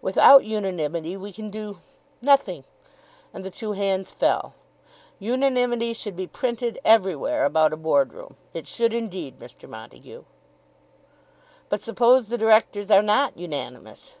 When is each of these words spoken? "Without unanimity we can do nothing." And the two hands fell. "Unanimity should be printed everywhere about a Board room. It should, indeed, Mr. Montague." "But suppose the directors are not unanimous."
"Without 0.00 0.44
unanimity 0.44 1.16
we 1.16 1.32
can 1.32 1.50
do 1.50 1.80
nothing." 2.20 2.62
And 3.34 3.42
the 3.44 3.50
two 3.50 3.72
hands 3.72 4.12
fell. 4.12 4.54
"Unanimity 5.18 5.92
should 5.92 6.14
be 6.14 6.28
printed 6.28 6.78
everywhere 6.84 7.44
about 7.44 7.72
a 7.72 7.76
Board 7.76 8.14
room. 8.14 8.36
It 8.54 8.68
should, 8.68 8.94
indeed, 8.94 9.40
Mr. 9.40 9.68
Montague." 9.68 10.22
"But 11.68 11.82
suppose 11.82 12.26
the 12.28 12.38
directors 12.38 12.92
are 12.92 13.02
not 13.02 13.36
unanimous." 13.36 14.14